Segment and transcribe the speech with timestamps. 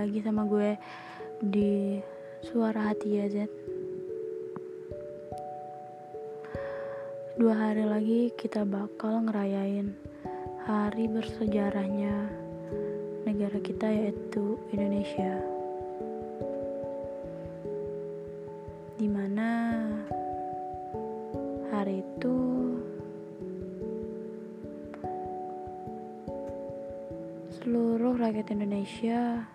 [0.00, 0.80] lagi sama gue
[1.44, 2.00] di
[2.40, 3.44] Suara Hati ya Z
[7.36, 9.92] Dua hari lagi kita bakal ngerayain
[10.64, 12.28] hari bersejarahnya
[13.24, 15.40] negara kita yaitu Indonesia.
[19.00, 19.88] Di mana
[21.72, 22.36] hari itu
[27.56, 29.48] seluruh rakyat Indonesia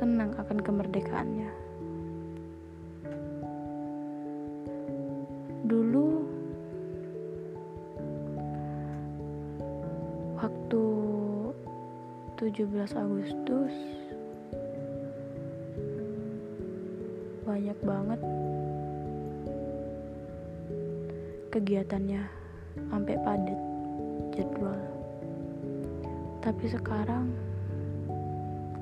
[0.00, 1.52] senang akan kemerdekaannya.
[5.68, 6.08] Dulu
[10.40, 10.84] waktu
[12.40, 13.76] 17 Agustus
[17.44, 18.20] banyak banget
[21.52, 22.24] kegiatannya
[22.88, 23.60] sampai padat
[24.32, 24.80] jadwal
[26.40, 27.28] tapi sekarang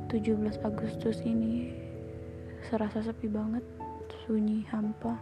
[0.09, 1.69] 17 Agustus ini
[2.65, 3.61] serasa sepi banget
[4.25, 5.21] sunyi hampa.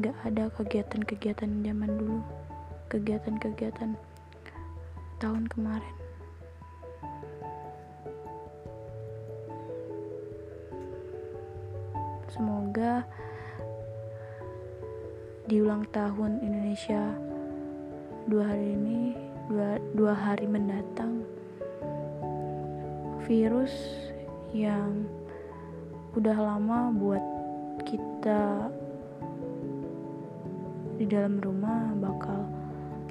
[0.00, 2.24] Gak ada kegiatan-kegiatan zaman dulu
[2.88, 4.00] kegiatan-kegiatan
[5.20, 5.96] tahun kemarin.
[12.32, 13.04] Semoga
[15.44, 17.12] di ulang tahun Indonesia
[18.24, 19.12] dua hari ini
[19.52, 21.28] dua, dua hari mendatang
[23.24, 23.72] virus
[24.52, 25.08] yang
[26.14, 27.24] udah lama buat
[27.88, 28.70] kita
[31.00, 32.46] di dalam rumah bakal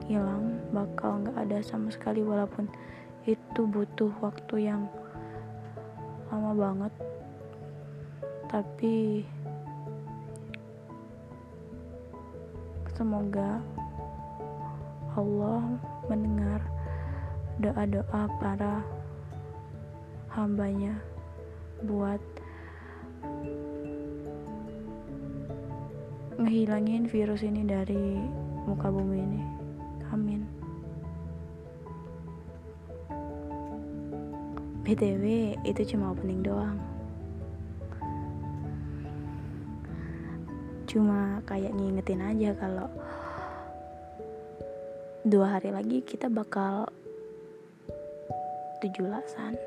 [0.07, 2.71] hilang bakal nggak ada sama sekali walaupun
[3.27, 4.87] itu butuh waktu yang
[6.31, 6.93] lama banget.
[8.47, 9.25] Tapi
[12.93, 13.57] Semoga
[15.17, 15.65] Allah
[16.05, 16.61] mendengar
[17.57, 18.85] doa-doa para
[20.33, 20.97] hambanya
[21.85, 22.21] buat
[26.41, 28.19] ngehilangin virus ini dari
[28.65, 29.41] muka bumi ini.
[30.11, 30.41] Amin.
[34.83, 36.77] BTW itu cuma opening doang.
[40.93, 42.85] cuma kayak ngingetin aja kalau
[45.25, 46.85] dua hari lagi kita bakal
[48.77, 49.57] tujuh belasan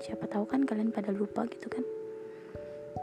[0.00, 1.84] siapa tahu kan kalian pada lupa gitu kan.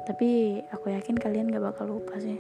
[0.04, 2.36] Tapi aku yakin kalian gak bakal lupa sih.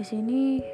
[0.00, 0.64] Di sini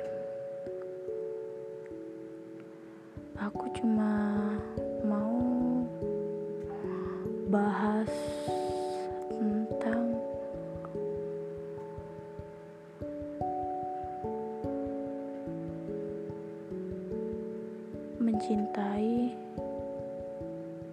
[18.26, 19.30] mencintai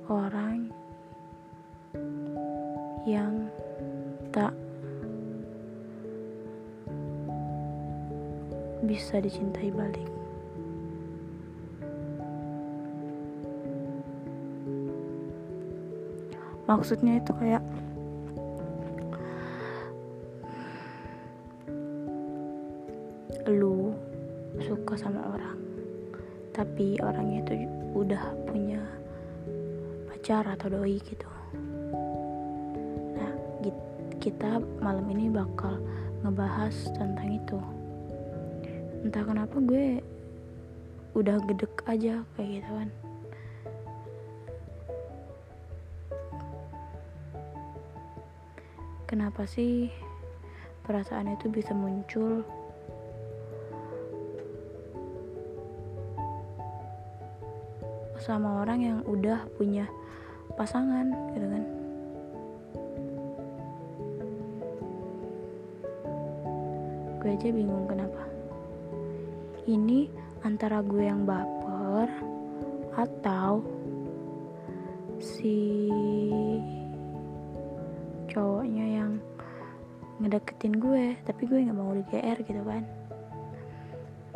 [0.06, 0.70] orang
[3.10, 3.50] yang
[4.30, 4.54] tak
[8.86, 10.14] bisa dicintai balik.
[16.64, 17.64] maksudnya itu kayak
[23.52, 23.92] lu
[24.64, 25.73] suka sama orang
[26.54, 27.66] tapi orangnya itu
[27.98, 28.78] udah punya
[30.14, 31.30] pacar atau doi gitu.
[33.18, 33.34] Nah
[34.22, 35.82] kita malam ini bakal
[36.22, 37.60] ngebahas tentang itu.
[39.04, 40.00] Entah kenapa gue
[41.18, 42.90] udah gedek aja kayak gitu kan.
[49.10, 49.94] Kenapa sih
[50.86, 52.42] perasaan itu bisa muncul
[58.24, 59.84] sama orang yang udah punya
[60.56, 61.64] pasangan gitu kan.
[67.20, 68.24] Gue aja bingung kenapa.
[69.68, 70.08] Ini
[70.48, 72.08] antara gue yang baper
[72.96, 73.60] atau
[75.20, 75.92] si
[78.32, 79.12] cowoknya yang
[80.24, 82.88] ngedeketin gue tapi gue nggak mau di GR gitu kan.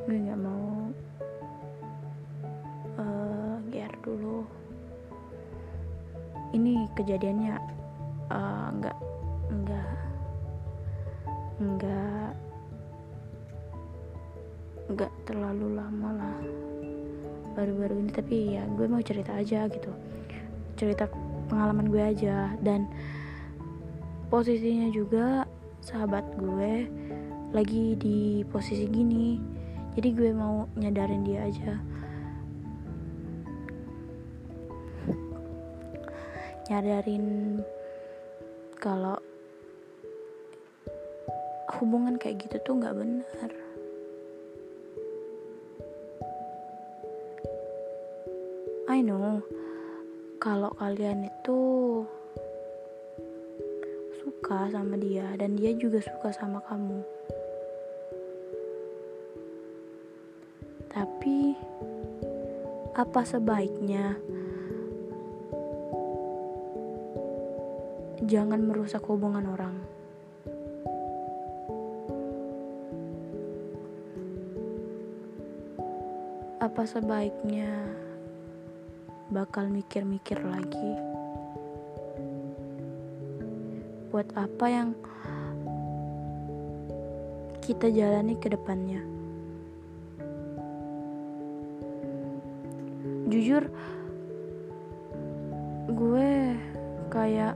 [0.03, 0.91] Gue nggak mau
[6.55, 7.55] ini kejadiannya
[8.31, 9.91] eh, nggak uh, nggak
[11.57, 12.31] nggak
[14.87, 16.39] nggak terlalu lama lah.
[17.57, 19.91] Baru-baru ini tapi ya gue mau cerita aja gitu.
[20.77, 21.09] Cerita
[21.49, 22.53] pengalaman gue aja.
[22.61, 22.87] Dan
[24.29, 25.43] posisinya juga
[25.81, 26.87] sahabat gue
[27.51, 29.41] lagi di posisi gini.
[29.97, 31.96] Jadi gue mau nyadarin dia aja
[36.67, 37.63] nyadarin
[38.75, 39.15] kalau
[41.79, 43.49] hubungan kayak gitu tuh nggak benar.
[48.87, 49.39] I know
[50.43, 51.59] kalau kalian itu
[54.23, 56.99] suka sama dia dan dia juga suka sama kamu.
[60.91, 61.55] Tapi
[62.95, 64.17] apa sebaiknya
[68.27, 69.75] jangan merusak hubungan orang.
[76.59, 77.71] Apa sebaiknya
[79.31, 80.91] bakal mikir-mikir lagi?
[84.11, 84.91] Buat apa yang
[87.63, 88.99] kita jalani ke depannya?
[93.31, 93.71] Jujur,
[95.95, 96.31] gue
[97.07, 97.55] kayak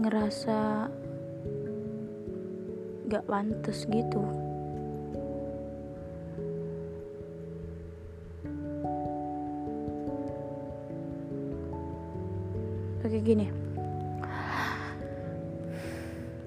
[0.00, 0.88] ngerasa
[3.10, 4.22] gak pantas gitu.
[13.00, 13.50] Oke gini.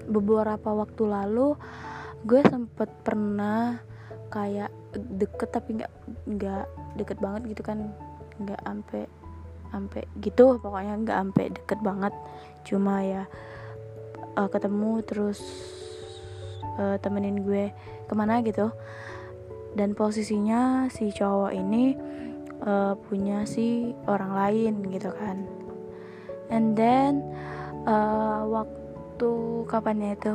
[0.08, 1.54] Beberapa waktu lalu
[2.24, 3.78] gue sempet pernah
[4.32, 5.92] kayak deket tapi nggak
[6.24, 6.64] nggak
[6.96, 7.92] deket banget gitu kan.
[8.40, 9.06] Nggak ampe
[9.74, 12.14] sampai gitu pokoknya nggak sampai deket banget.
[12.62, 13.22] Cuma ya
[14.38, 15.42] uh, ketemu terus
[16.78, 17.74] uh, temenin gue
[18.06, 18.70] ke mana gitu.
[19.74, 21.98] Dan posisinya si cowok ini
[22.62, 25.42] uh, punya si orang lain gitu kan.
[26.54, 27.26] And then
[27.88, 29.30] uh, waktu
[29.66, 30.34] kapan ya itu?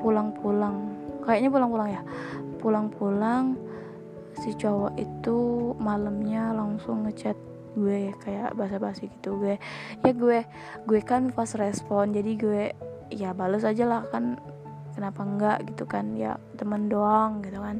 [0.00, 0.96] Pulang-pulang.
[1.26, 2.02] Kayaknya pulang-pulang ya?
[2.62, 3.44] Pulang-pulang
[4.40, 5.38] si cowok itu
[5.80, 7.36] malamnya langsung ngechat
[7.76, 9.36] gue kayak basa-basi gitu.
[9.36, 9.60] Gue
[10.02, 10.38] ya gue
[10.88, 12.62] gue kan pas respon jadi gue
[13.12, 14.40] ya balas aja lah kan
[14.96, 17.78] kenapa enggak gitu kan ya temen doang gitu kan.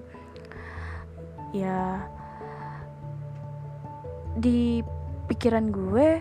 [1.57, 2.05] Ya
[4.37, 4.85] di
[5.27, 6.21] pikiran gue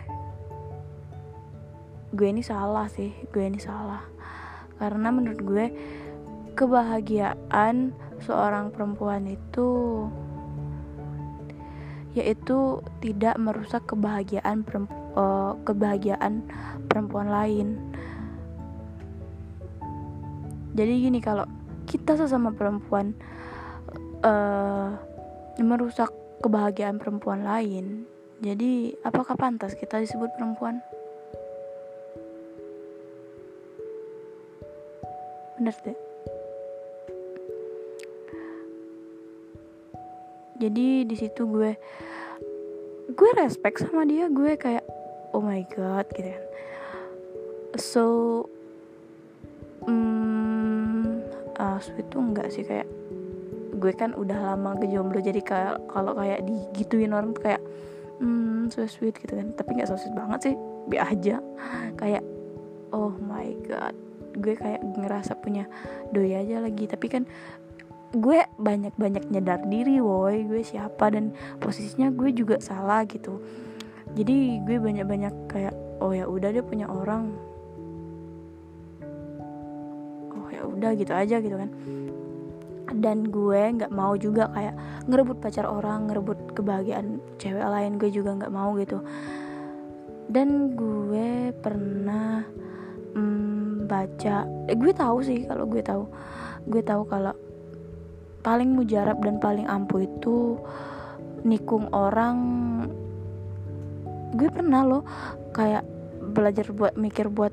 [2.16, 4.01] gue ini salah sih gue ini salah.
[4.80, 5.66] Karena menurut gue
[6.56, 7.92] kebahagiaan
[8.24, 10.07] seorang perempuan itu
[12.16, 16.48] yaitu tidak merusak kebahagiaan perempu, uh, kebahagiaan
[16.88, 17.76] perempuan lain.
[20.76, 21.44] Jadi gini kalau
[21.88, 23.12] kita sesama perempuan
[24.24, 24.96] uh,
[25.60, 28.08] merusak kebahagiaan perempuan lain,
[28.40, 30.80] jadi apakah pantas kita disebut perempuan?
[35.56, 36.05] Bener deh.
[40.56, 41.72] Jadi di situ gue
[43.16, 44.84] gue respect sama dia gue kayak
[45.36, 46.46] oh my god gitu kan.
[47.75, 48.04] So
[49.86, 51.22] hmm
[51.60, 52.88] uh, sweet tuh enggak sih kayak
[53.75, 57.62] gue kan udah lama kejomblo jadi kayak kalau kayak digituin orang tuh kayak
[58.24, 59.51] hmm so sweet gitu kan.
[59.53, 60.56] Tapi nggak so sweet banget sih
[60.88, 61.44] bi aja.
[62.00, 62.24] Kayak
[62.96, 63.96] oh my god
[64.36, 65.68] gue kayak ngerasa punya
[66.15, 66.88] doi aja lagi.
[66.88, 67.24] Tapi kan
[68.15, 73.43] gue banyak-banyak nyadar diri woi gue siapa dan posisinya gue juga salah gitu.
[74.15, 77.36] Jadi gue banyak-banyak kayak oh ya udah dia punya orang.
[80.31, 81.69] Oh ya udah gitu aja gitu kan.
[82.95, 88.39] Dan gue nggak mau juga kayak ngerebut pacar orang ngerebut kebahagiaan cewek lain gue juga
[88.39, 89.03] nggak mau gitu.
[90.31, 92.48] Dan gue pernah
[93.13, 96.07] mm, baca eh, gue tahu sih kalau gue tahu.
[96.65, 97.36] Gue tahu kalau
[98.46, 100.62] paling mujarab dan paling ampuh itu
[101.42, 102.38] nikung orang.
[104.38, 105.02] Gue pernah loh
[105.50, 105.82] kayak
[106.22, 107.52] belajar buat mikir buat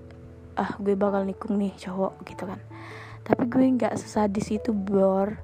[0.61, 2.61] ah gue bakal nikung nih cowok gitu kan.
[3.25, 5.41] Tapi gue nggak sesadis itu bor.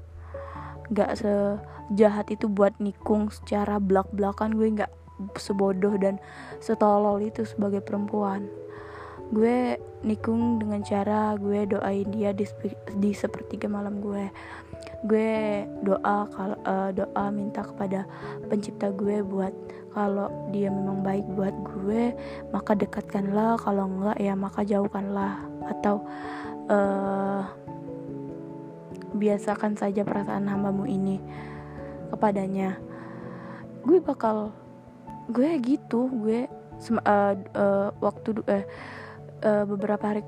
[0.93, 4.93] Nggak sejahat itu buat nikung secara belak belakan gue nggak
[5.41, 6.21] sebodoh dan
[6.61, 8.45] setolol itu sebagai perempuan.
[9.33, 12.45] Gue nikung dengan cara gue doain dia di,
[13.01, 14.29] di sepertiga malam gue
[15.07, 18.03] gue doa kalau uh, doa minta kepada
[18.51, 19.55] pencipta gue buat
[19.95, 22.15] kalau dia memang baik buat gue
[22.51, 23.59] maka dekatkanlah.
[23.63, 25.39] Kalau enggak ya maka jauhkanlah.
[25.69, 26.03] Atau
[26.71, 27.43] uh,
[29.15, 31.23] biasakan saja perasaan hambamu ini
[32.11, 32.79] kepadanya.
[33.87, 34.51] Gue bakal
[35.29, 36.49] gue gitu gue
[37.05, 38.65] uh, uh, waktu uh,
[39.45, 40.23] uh, beberapa hari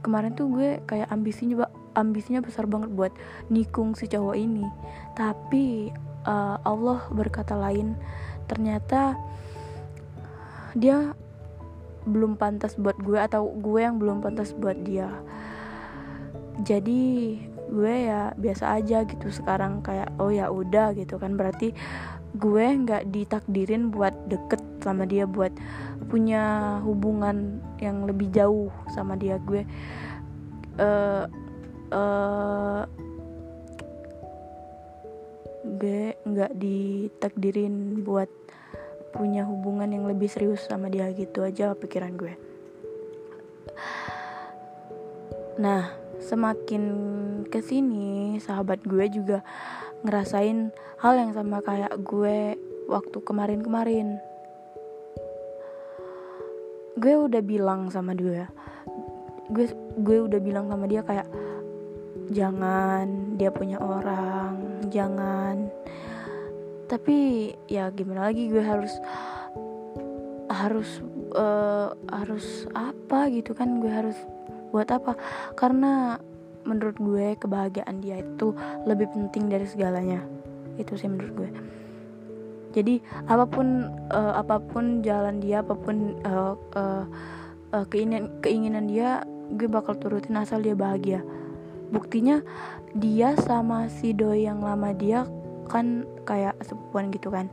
[0.00, 3.12] kemarin tuh gue kayak ambisinya ambisinya besar banget buat
[3.48, 4.68] nikung si cowok ini.
[5.16, 5.90] Tapi
[6.28, 7.96] uh, Allah berkata lain
[8.46, 9.16] ternyata
[10.76, 11.16] dia
[12.06, 15.10] belum pantas buat gue atau gue yang belum pantas buat dia.
[16.62, 21.34] Jadi gue ya biasa aja gitu sekarang kayak oh ya udah gitu kan.
[21.34, 21.74] Berarti
[22.36, 25.50] gue nggak ditakdirin buat deket sama dia buat
[26.06, 29.42] punya hubungan yang lebih jauh sama dia.
[29.42, 29.66] Gue
[30.78, 31.26] uh,
[31.92, 32.82] uh,
[35.66, 38.30] gue nggak ditakdirin buat
[39.12, 42.34] punya hubungan yang lebih serius sama dia gitu aja pikiran gue.
[45.60, 46.84] Nah semakin
[47.48, 49.40] ke sini sahabat gue juga
[50.04, 54.20] ngerasain hal yang sama kayak gue waktu kemarin-kemarin.
[56.96, 58.48] Gue udah bilang sama dia
[59.46, 59.66] gue
[60.02, 61.26] gue udah bilang sama dia kayak
[62.30, 65.70] jangan dia punya orang jangan.
[66.86, 68.94] Tapi ya gimana lagi gue harus
[70.46, 71.02] harus
[71.34, 74.16] uh, harus apa gitu kan gue harus
[74.70, 75.18] buat apa?
[75.58, 76.18] Karena
[76.66, 78.54] menurut gue kebahagiaan dia itu
[78.86, 80.22] lebih penting dari segalanya.
[80.78, 81.50] Itu sih menurut gue.
[82.76, 87.04] Jadi apa pun uh, apa pun jalan dia apa pun uh, uh,
[87.72, 89.24] uh, keinginan keinginan dia
[89.56, 91.24] gue bakal turutin asal dia bahagia
[91.90, 92.42] buktinya
[92.96, 95.28] dia sama si doi yang lama dia
[95.66, 97.50] kan kayak sepupuan gitu kan.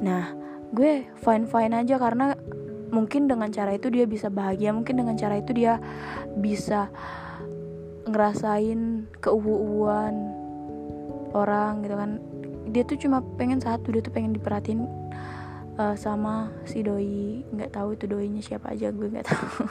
[0.00, 0.32] Nah
[0.74, 2.34] gue fine fine aja karena
[2.90, 5.82] mungkin dengan cara itu dia bisa bahagia mungkin dengan cara itu dia
[6.38, 6.90] bisa
[8.06, 10.14] ngerasain keuuan
[11.34, 12.10] orang gitu kan.
[12.70, 14.82] Dia tuh cuma pengen satu dia tuh pengen diperhatiin
[15.78, 17.44] uh, sama si doi.
[17.50, 19.66] Nggak tahu itu doinya siapa aja gue nggak tahu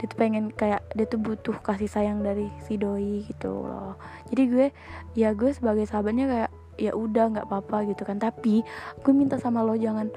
[0.00, 4.00] dia tuh pengen kayak dia tuh butuh kasih sayang dari si doi gitu loh.
[4.32, 4.66] Jadi gue
[5.12, 8.16] ya gue sebagai sahabatnya kayak ya udah nggak apa-apa gitu kan.
[8.16, 8.64] Tapi
[9.04, 10.08] gue minta sama lo jangan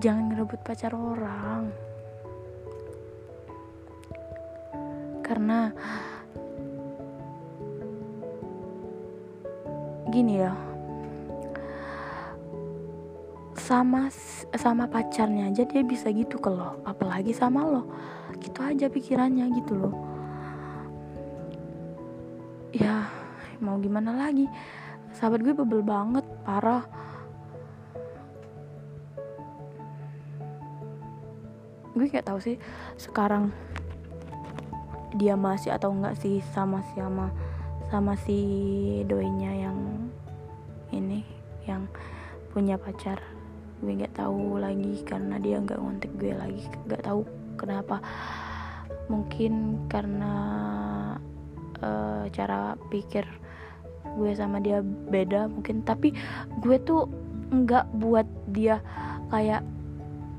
[0.00, 1.68] jangan ngerebut pacar orang.
[5.20, 5.72] Karena
[10.12, 10.71] gini ya
[13.56, 14.08] sama
[14.56, 17.82] sama pacarnya aja dia bisa gitu ke lo apalagi sama lo.
[18.40, 19.94] Gitu aja pikirannya gitu loh.
[22.72, 23.06] Ya
[23.60, 24.48] mau gimana lagi?
[25.12, 26.84] Sahabat gue bebel banget parah.
[31.92, 32.56] Gue nggak tahu sih
[32.96, 33.52] sekarang
[35.12, 37.28] dia masih atau enggak sih sama sama
[37.92, 38.40] sama si
[39.04, 40.08] doinya yang
[40.88, 41.20] ini
[41.68, 41.84] yang
[42.48, 43.20] punya pacar
[43.82, 46.62] gue nggak tahu lagi karena dia nggak ngontek gue lagi.
[46.86, 47.26] Nggak tahu
[47.58, 47.98] kenapa.
[49.10, 50.34] Mungkin karena
[51.82, 53.26] uh, cara pikir
[54.16, 55.82] gue sama dia beda mungkin.
[55.82, 56.14] Tapi
[56.62, 57.10] gue tuh
[57.52, 58.80] nggak buat dia
[59.28, 59.60] kayak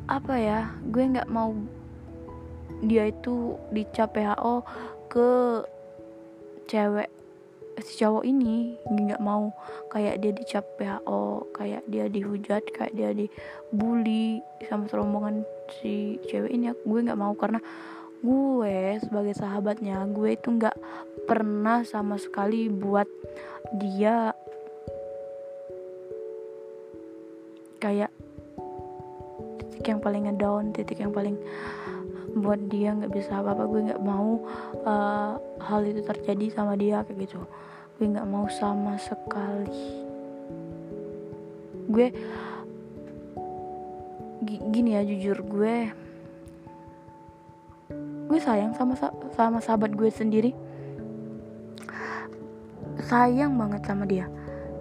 [0.09, 0.59] apa ya
[0.91, 1.55] gue nggak mau
[2.83, 4.65] dia itu dicap PHO
[5.07, 5.29] ke
[6.67, 7.12] cewek
[7.81, 9.49] si cowok ini nggak mau.
[9.89, 15.47] Kayak dia dicap PHO kayak dia dihujat kayak dia dibully sama serombongan
[15.81, 16.69] si cewek ini.
[16.85, 17.57] Gue nggak mau karena
[18.23, 20.77] gue sebagai sahabatnya gue itu nggak
[21.27, 23.07] pernah sama sekali buat
[23.75, 24.31] dia
[27.83, 28.11] kayak
[29.59, 31.35] titik yang paling ngedown titik yang paling
[32.33, 33.63] buat dia nggak bisa apa-apa.
[33.69, 34.41] Gue nggak mau
[34.85, 37.39] uh, hal itu terjadi sama dia kayak gitu.
[37.97, 39.85] Gue nggak mau sama sekali.
[41.89, 42.09] Gue
[44.43, 45.75] gini ya jujur gue
[48.27, 48.97] gue sayang sama
[49.37, 50.51] sama sahabat gue sendiri.
[53.05, 54.25] Sayang banget sama dia.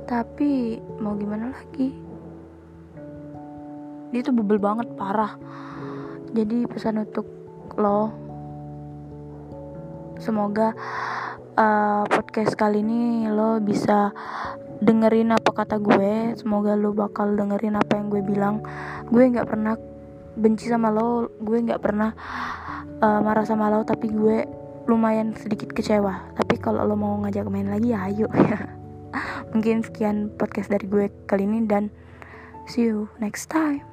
[0.08, 1.92] Tapi mau gimana lagi?
[4.12, 5.36] Dia tuh bebel banget parah.
[6.32, 7.41] Jadi pesan untuk
[7.78, 8.12] lo.
[10.22, 10.72] Semoga
[11.58, 14.14] uh, podcast kali ini lo bisa
[14.82, 16.34] dengerin apa kata gue.
[16.38, 18.62] Semoga lo bakal dengerin apa yang gue bilang.
[19.10, 19.74] Gue nggak pernah
[20.32, 22.16] benci sama lo gue nggak pernah
[23.04, 24.48] uh, marah sama lo tapi gue
[24.88, 26.34] lumayan sedikit kecewa.
[26.34, 28.26] Tapi kalau lo mau ngajak main lagi ya ayo.
[29.52, 31.92] Mungkin sekian podcast dari gue kali ini dan
[32.64, 33.91] see you next time